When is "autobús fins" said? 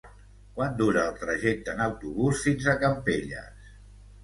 1.89-2.73